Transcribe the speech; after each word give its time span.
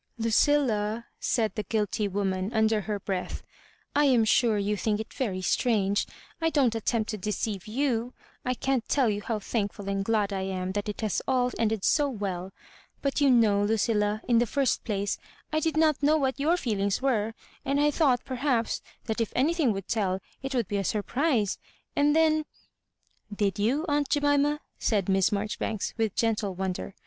"Ludlla," 0.19 1.05
said 1.19 1.53
the 1.53 1.61
guilty 1.61 2.07
woman, 2.07 2.51
under 2.53 2.81
her 2.81 2.99
breath, 2.99 3.43
"I 3.95 4.05
am 4.05 4.25
sure 4.25 4.57
you 4.57 4.75
think 4.75 4.99
it 4.99 5.13
very 5.13 5.43
strange. 5.43 6.07
I 6.41 6.49
don't 6.49 6.73
attempt 6.73 7.11
to 7.11 7.19
deceive 7.19 7.67
you. 7.67 8.15
I 8.43 8.55
can't 8.55 8.89
tell 8.89 9.11
you 9.11 9.21
how 9.21 9.37
thankful 9.37 9.87
and 9.87 10.03
glad 10.03 10.33
I 10.33 10.41
am 10.41 10.71
that 10.71 10.89
it 10.89 11.01
has 11.01 11.21
all 11.27 11.51
ended 11.59 11.83
so 11.83 12.09
well; 12.09 12.51
but 13.03 13.21
you 13.21 13.29
know, 13.29 13.63
Ludlla, 13.63 14.21
in 14.27 14.39
the 14.39 14.47
first 14.47 14.83
place, 14.83 15.19
I 15.53 15.59
did 15.59 15.77
not 15.77 16.01
know 16.01 16.17
what 16.17 16.39
your 16.39 16.57
feelings 16.57 16.99
were; 16.99 17.35
and 17.63 17.79
I 17.79 17.91
thought, 17.91 18.25
perhaps, 18.25 18.81
that 19.05 19.21
if 19.21 19.31
anything 19.35 19.71
wx)uld 19.71 19.85
tell, 19.87 20.19
it 20.41 20.55
would 20.55 20.67
be 20.67 20.77
a 20.77 20.83
surprise, 20.83 21.59
and 21.95 22.15
then 22.15 22.39
^"" 22.43 22.45
Did 23.37 23.59
you, 23.59 23.85
aunt 23.87 24.09
Jemima?" 24.09 24.61
said 24.79 25.09
Miss 25.09 25.29
Maijori 25.29 25.59
banks, 25.59 25.93
with 25.95 26.15
gentle 26.15 26.55
wonder. 26.55 26.95